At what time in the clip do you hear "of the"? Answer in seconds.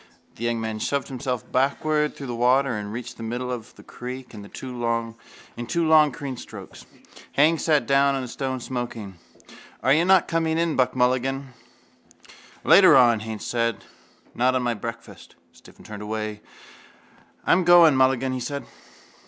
3.51-3.83